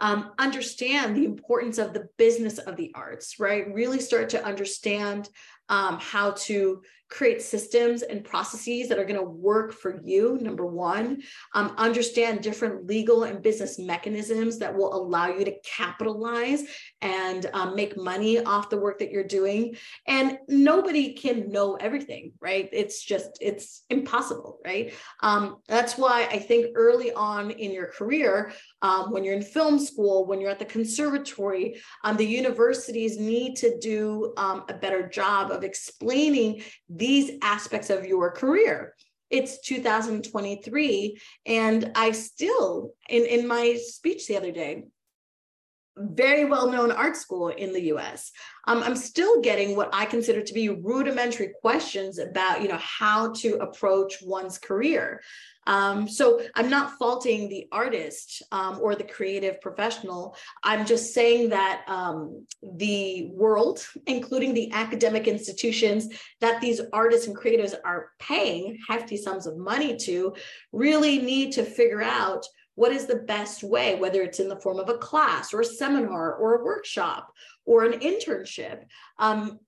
[0.00, 3.72] um, understand the importance of the business of the arts, right?
[3.72, 5.28] Really start to understand
[5.68, 10.64] um, how to create systems and processes that are going to work for you number
[10.64, 11.22] one.
[11.54, 16.64] Um, understand different legal and business mechanisms that will allow you to capitalize
[17.02, 19.76] and um, make money off the work that you're doing.
[20.06, 22.68] And nobody can know everything right?
[22.72, 24.94] It's just it's impossible right?
[25.20, 28.52] Um, that's why i think early on in your career
[28.82, 33.56] um, when you're in film school when you're at the conservatory um, the universities need
[33.56, 38.94] to do a better job of explaining these aspects of your career.
[39.30, 44.84] It's 2023 and i still in in my speech the other day
[45.96, 48.30] very well known art school in the US.
[48.66, 53.32] Um, I'm still getting what I consider to be rudimentary questions about, you know, how
[53.34, 55.20] to approach one's career.
[55.66, 60.36] Um, so I'm not faulting the artist um, or the creative professional.
[60.64, 66.08] I'm just saying that um, the world, including the academic institutions
[66.40, 70.34] that these artists and creatives are paying hefty sums of money to,
[70.72, 72.44] really need to figure out
[72.82, 75.64] what is the best way, whether it's in the form of a class or a
[75.64, 77.32] seminar or a workshop
[77.64, 78.86] or an internship,
[79.20, 79.60] um,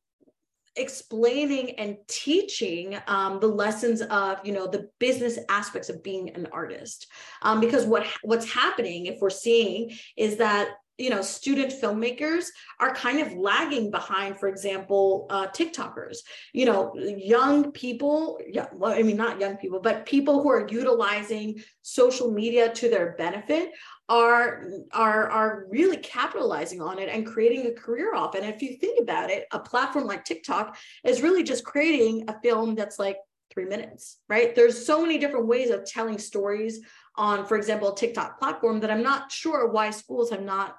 [0.74, 6.48] explaining and teaching um, the lessons of you know the business aspects of being an
[6.50, 7.06] artist.
[7.42, 12.46] Um, because what what's happening if we're seeing is that you know student filmmakers
[12.78, 16.18] are kind of lagging behind for example uh, tiktokers.
[16.52, 20.66] You know young people yeah well i mean not young people but people who are
[20.68, 23.72] utilizing social media to their benefit
[24.08, 28.34] are are are really capitalizing on it and creating a career off.
[28.34, 32.40] And if you think about it a platform like tiktok is really just creating a
[32.40, 33.16] film that's like
[33.52, 34.54] three minutes right?
[34.54, 36.80] There's so many different ways of telling stories
[37.16, 40.76] on for example a tiktok platform that i'm not sure why schools have not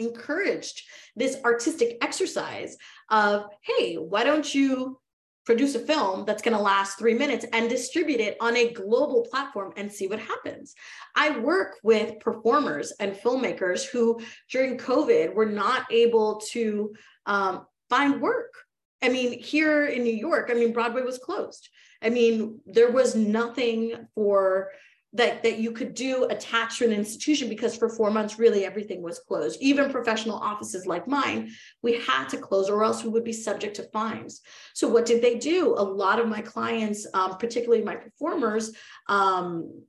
[0.00, 0.82] encouraged
[1.16, 2.76] this artistic exercise
[3.10, 4.98] of, hey, why don't you
[5.46, 9.26] produce a film that's going to last three minutes and distribute it on a global
[9.30, 10.74] platform and see what happens.
[11.16, 14.20] I work with performers and filmmakers who,
[14.50, 16.92] during COVID, were not able to
[17.26, 18.54] um, find work.
[19.02, 21.68] I mean, here in New York, I mean, Broadway was closed.
[22.02, 24.70] I mean, there was nothing for
[25.12, 29.02] that that you could do attached to an institution because for four months really everything
[29.02, 29.60] was closed.
[29.60, 31.50] Even professional offices like mine
[31.82, 34.40] we had to close or else we would be subject to fines.
[34.74, 35.74] So what did they do?
[35.76, 38.72] A lot of my clients um, particularly my performers
[39.08, 39.82] um,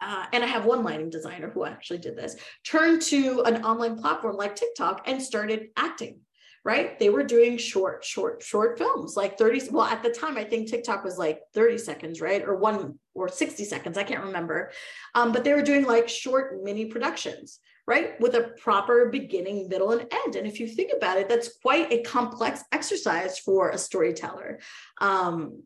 [0.00, 3.96] uh, and I have one lighting designer who actually did this, turned to an online
[3.96, 6.20] platform like TikTok and started acting
[6.64, 6.98] right?
[6.98, 9.68] They were doing short, short, short films, like 30.
[9.70, 12.42] Well, at the time, I think TikTok was like 30 seconds, right?
[12.42, 14.72] Or one or 60 seconds, I can't remember.
[15.14, 18.18] Um, but they were doing like short mini productions, right?
[18.18, 20.36] With a proper beginning, middle, and end.
[20.36, 24.60] And if you think about it, that's quite a complex exercise for a storyteller.
[25.02, 25.64] Um,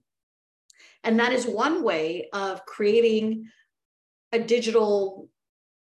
[1.05, 3.51] and that is one way of creating
[4.33, 5.29] a digital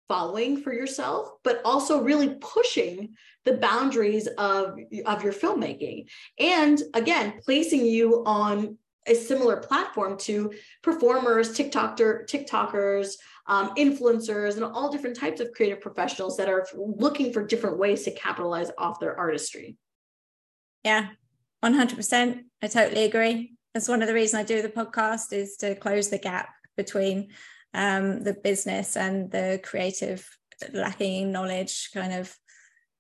[0.09, 3.15] following for yourself, but also really pushing
[3.47, 6.07] the boundaries of, of your filmmaking.
[6.39, 8.77] And again, placing you on
[9.07, 13.15] a similar platform to performers, TikToker, TikTokers,
[13.47, 18.03] um, influencers, and all different types of creative professionals that are looking for different ways
[18.03, 19.77] to capitalize off their artistry.
[20.83, 21.11] Yeah,
[21.65, 22.41] 100%.
[22.63, 23.55] I totally agree.
[23.73, 27.29] That's one of the reasons I do the podcast is to close the gap between
[27.75, 30.29] um, the business and the creative
[30.73, 32.37] lacking knowledge kind of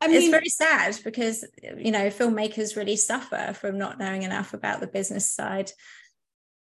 [0.00, 1.44] I mean, it's very sad because
[1.78, 5.72] you know filmmakers really suffer from not knowing enough about the business side.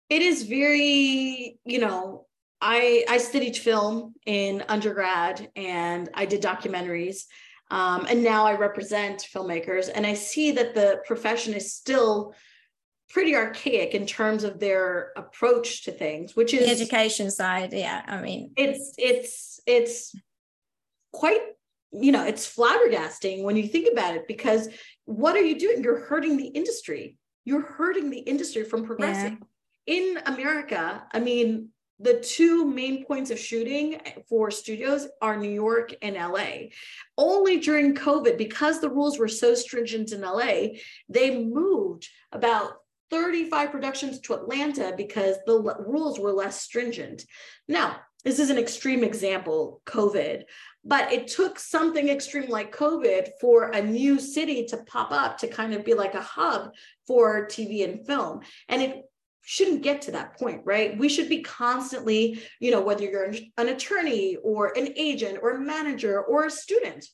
[0.10, 2.26] It is very, you know,
[2.62, 7.26] I I studied film in undergrad and I did documentaries,
[7.70, 12.34] um, and now I represent filmmakers, and I see that the profession is still
[13.10, 18.04] pretty archaic in terms of their approach to things which is the education side yeah
[18.06, 20.16] i mean it's it's it's
[21.12, 21.42] quite
[21.92, 24.70] you know it's flabbergasting when you think about it because
[25.06, 29.40] what are you doing you're hurting the industry you're hurting the industry from progressing
[29.88, 29.96] yeah.
[29.96, 31.70] in america i mean
[32.00, 36.70] the two main points of shooting for studios are New York and LA.
[37.18, 40.80] Only during COVID, because the rules were so stringent in LA,
[41.10, 42.78] they moved about
[43.12, 47.26] 35 productions to Atlanta because the rules were less stringent.
[47.68, 50.44] Now, this is an extreme example, COVID,
[50.84, 55.48] but it took something extreme like COVID for a new city to pop up to
[55.48, 56.72] kind of be like a hub
[57.08, 58.42] for TV and film.
[58.68, 59.04] And it
[59.42, 60.98] shouldn't get to that point, right?
[60.98, 65.60] We should be constantly, you know, whether you're an attorney or an agent or a
[65.60, 67.06] manager or a student,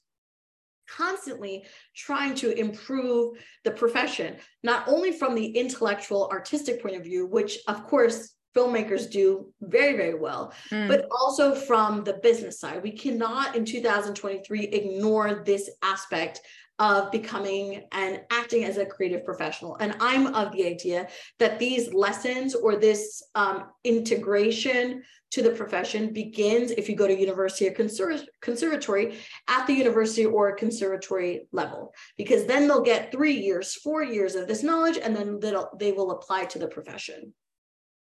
[0.87, 7.25] constantly trying to improve the profession, not only from the intellectual, artistic point of view,
[7.25, 10.87] which of course filmmakers do very, very well, mm.
[10.87, 12.81] but also from the business side.
[12.81, 16.41] We cannot in 2023 ignore this aspect
[16.77, 19.77] of becoming and acting as a creative professional.
[19.77, 21.07] And I'm of the idea
[21.39, 27.19] that these lessons or this um, integration to the profession begins if you go to
[27.19, 33.33] university or conser- conservatory at the university or conservatory level, because then they'll get three
[33.33, 37.33] years, four years of this knowledge, and then they'll, they will apply to the profession.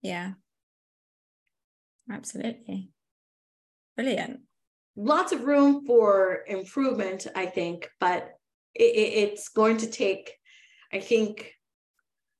[0.02, 0.34] Yeah,
[2.12, 2.91] absolutely.
[3.95, 4.41] Brilliant.
[4.95, 8.32] Lots of room for improvement, I think, but
[8.76, 10.34] it, it's going to take,
[10.93, 11.54] I think,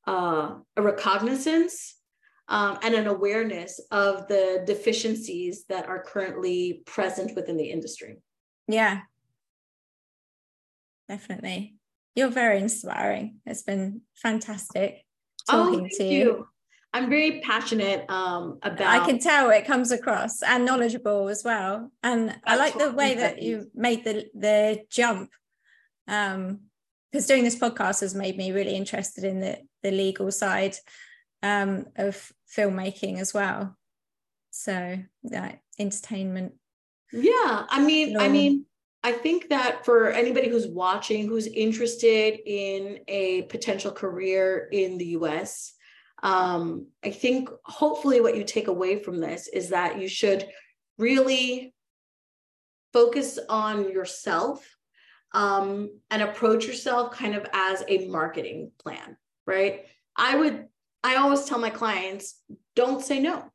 [0.07, 1.95] uh, a recognizance
[2.47, 8.18] um, and an awareness of the deficiencies that are currently present within the industry.
[8.68, 9.01] Yeah,
[11.07, 11.76] definitely.
[12.16, 13.39] You're very inspiring.
[13.45, 15.05] It's been fantastic
[15.49, 16.20] oh, talking oh, to you.
[16.20, 16.47] you.
[16.92, 18.88] I'm very passionate um, about.
[18.88, 21.92] I can tell it comes across and knowledgeable as well.
[22.02, 25.30] And I like the way that you made the the jump
[26.10, 26.60] um
[27.12, 30.76] because doing this podcast has made me really interested in the the legal side
[31.44, 33.78] um of filmmaking as well
[34.50, 36.54] so that entertainment
[37.14, 38.66] yeah i mean i mean
[39.04, 45.06] i think that for anybody who's watching who's interested in a potential career in the
[45.06, 45.74] us
[46.24, 50.47] um, i think hopefully what you take away from this is that you should
[50.97, 51.74] really
[52.93, 54.65] focus on yourself
[55.34, 59.86] um, and approach yourself kind of as a marketing plan, right?
[60.15, 60.65] I would,
[61.03, 62.41] I always tell my clients,
[62.76, 63.51] don't say no.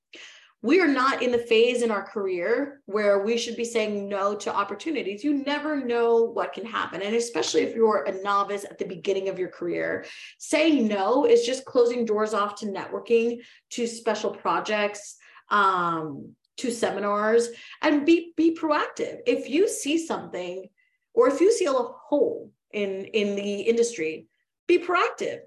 [0.64, 4.34] We are not in the phase in our career where we should be saying no
[4.36, 5.22] to opportunities.
[5.22, 7.02] You never know what can happen.
[7.02, 10.06] And especially if you're a novice at the beginning of your career,
[10.38, 13.40] saying no is just closing doors off to networking,
[13.72, 15.16] to special projects,
[15.50, 17.50] um, to seminars,
[17.82, 19.18] and be, be proactive.
[19.26, 20.70] If you see something
[21.12, 24.26] or if you see a hole in in the industry
[24.66, 25.40] be proactive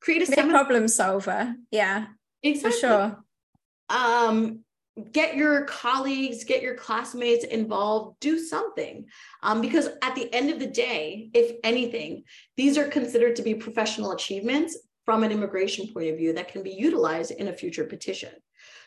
[0.00, 2.06] create a problem solver yeah
[2.42, 2.70] exactly.
[2.70, 3.24] for sure
[3.88, 4.63] um
[5.12, 9.06] get your colleagues get your classmates involved do something.
[9.42, 12.24] Um, because at the end of the day if anything
[12.56, 16.62] these are considered to be professional achievements from an immigration point of view that can
[16.62, 18.30] be utilized in a future petition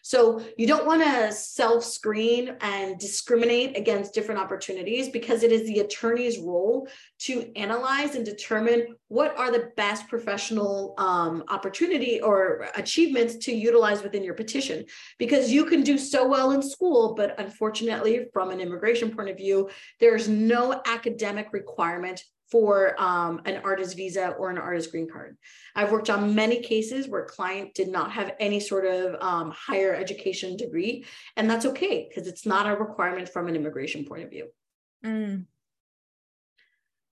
[0.08, 5.68] so you don't want to self screen and discriminate against different opportunities because it is
[5.68, 6.88] the attorney's role
[7.20, 14.02] to analyze and determine what are the best professional um, opportunity or achievements to utilize
[14.02, 14.86] within your petition.
[15.20, 19.36] Because you can do so well in school, but unfortunately, from an immigration point of
[19.36, 19.70] view,
[20.00, 25.38] there's no academic requirement for um, an artist visa or an artist green card.
[25.76, 29.94] I've worked on many cases where client did not have any sort of um, higher
[29.94, 34.30] education degree, and that's okay because it's not a requirement from an immigration point of
[34.30, 34.48] view.
[35.06, 35.46] Mm.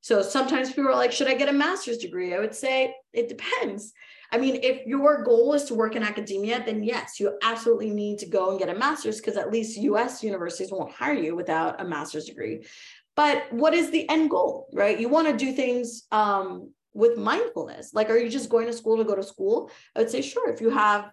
[0.02, 2.34] So sometimes people are like, should I get a master's degree?
[2.34, 3.92] I would say it depends.
[4.32, 8.20] I mean, if your goal is to work in academia, then yes, you absolutely need
[8.20, 11.82] to go and get a master's because at least US universities won't hire you without
[11.82, 12.66] a master's degree
[13.16, 15.00] but what is the end goal right?
[15.00, 17.94] You want to do things um, with mindfulness.
[17.94, 19.70] Like are you just going to school to go to school?
[19.96, 21.12] I would say sure if you have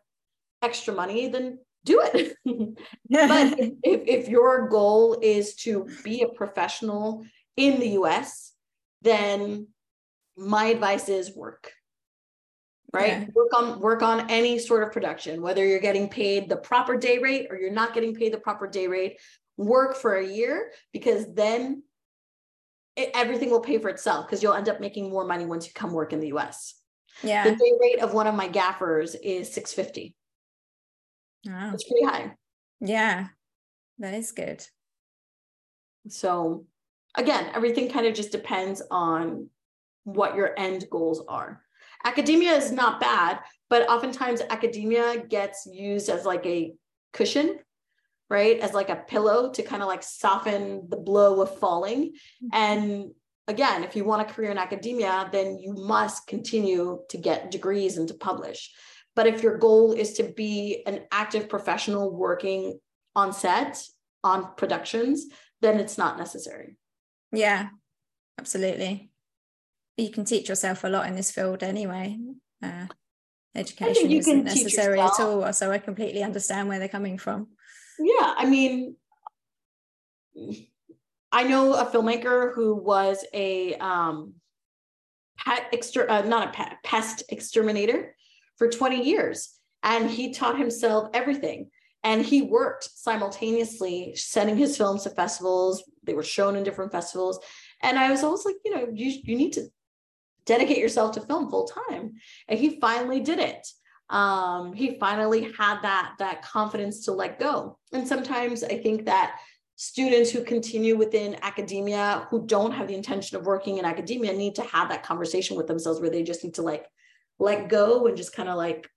[0.62, 2.36] extra money then do it.
[3.11, 7.24] But if, if your goal is to be a professional
[7.57, 8.53] in the us
[9.03, 9.66] then
[10.36, 11.72] my advice is work
[12.92, 13.09] right?
[13.09, 13.26] Yeah.
[13.34, 17.18] work on work on any sort of production whether you're getting paid the proper day
[17.18, 19.18] rate or you're not getting paid the proper day rate.
[19.57, 21.82] Work for a year because then
[22.97, 25.72] it, everything will pay for itself because you'll end up making more money once you
[25.74, 26.74] come work in the US.
[27.22, 27.45] Yeah.
[27.45, 30.14] The day rate of one of my gaffers is 650.
[31.47, 31.70] Wow.
[31.74, 32.34] It's pretty high.
[32.80, 33.28] Yeah.
[33.99, 34.64] That is good.
[36.09, 36.66] So
[37.14, 39.49] again, everything kind of just depends on
[40.05, 41.62] what your end goals are.
[42.05, 43.38] Academia is not bad,
[43.70, 46.74] but oftentimes academia gets used as like a
[47.12, 47.59] cushion
[48.31, 48.59] right?
[48.61, 52.12] As like a pillow to kind of like soften the blow of falling.
[52.12, 52.49] Mm-hmm.
[52.53, 53.11] And
[53.49, 57.99] again, if you want a career in academia, then you must continue to get degrees
[57.99, 58.73] and to publish.
[59.14, 62.79] But if your goal is to be an active professional working
[63.14, 63.83] on set,
[64.25, 65.27] on productions,
[65.61, 66.77] then it's not necessary.
[67.33, 67.68] Yeah,
[68.39, 69.11] absolutely.
[69.99, 72.18] You can teach yourself a lot in this field anyway.
[72.62, 72.87] Uh,
[73.55, 75.53] education isn't necessary at all.
[75.53, 77.49] So I completely understand where they're coming from
[77.99, 78.97] yeah i mean
[81.32, 84.34] I know a filmmaker who was a um,
[85.38, 88.14] pet exter- uh, not a pet, pest exterminator
[88.57, 91.70] for 20 years, and he taught himself everything.
[92.05, 95.84] And he worked simultaneously sending his films to festivals.
[96.03, 97.38] They were shown in different festivals.
[97.80, 99.68] And I was always like, you know, you, you need to
[100.45, 102.14] dedicate yourself to film full time.
[102.49, 103.68] And he finally did it.
[104.12, 107.78] Um, he finally had that that confidence to let go.
[107.92, 109.40] And sometimes I think that
[109.76, 114.54] students who continue within academia who don't have the intention of working in academia need
[114.54, 116.86] to have that conversation with themselves where they just need to like
[117.38, 118.88] let go and just kind of like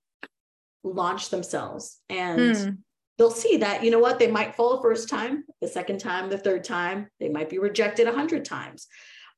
[0.84, 2.78] launch themselves and mm.
[3.18, 6.30] they'll see that you know what they might fall the first time the second time
[6.30, 8.86] the third time they might be rejected a hundred times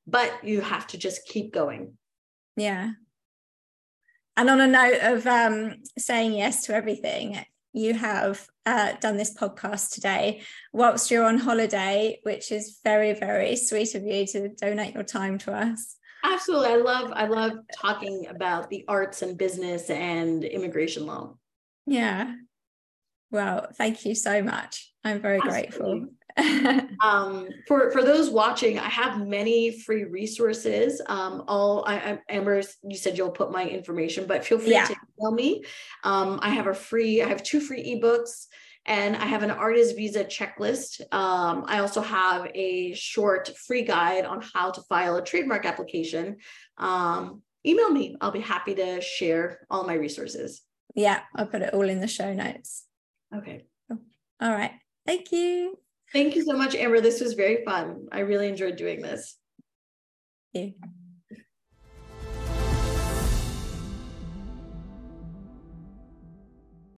[0.06, 1.94] but you have to just keep going
[2.58, 2.92] yeah
[4.38, 7.38] and on a note of um, saying yes to everything
[7.74, 13.56] you have uh, done this podcast today whilst you're on holiday which is very very
[13.56, 16.70] sweet of you to donate your time to us Absolutely.
[16.70, 21.36] I love I love talking about the arts and business and immigration law.
[21.86, 22.34] Yeah.
[23.32, 24.92] Well, thank you so much.
[25.04, 26.08] I'm very Absolutely.
[26.38, 26.87] grateful.
[27.02, 31.02] um, for for those watching, I have many free resources.
[31.08, 34.86] Um, all I, I Amber, you said you'll put my information, but feel free yeah.
[34.86, 35.64] to email me.
[36.04, 38.48] Um, I have a free, I have two free ebooks
[38.86, 41.02] and I have an artist visa checklist.
[41.14, 46.38] Um, I also have a short free guide on how to file a trademark application.
[46.78, 48.16] Um, email me.
[48.22, 50.62] I'll be happy to share all my resources.
[50.96, 52.86] Yeah, I'll put it all in the show notes.
[53.36, 53.66] Okay.
[54.40, 54.72] All right.
[55.06, 55.78] Thank you.
[56.14, 57.02] Thank you so much, Amber.
[57.02, 58.08] This was very fun.
[58.12, 59.38] I really enjoyed doing this.
[60.54, 60.97] Thank you.